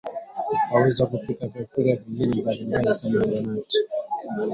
[0.73, 3.77] Waweza kupika vyakula vingine mbalimbali kama donati